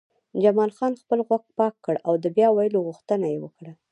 [0.41, 3.71] جمال خان خپل غوږ پاک کړ او د بیا ویلو غوښتنه یې وکړه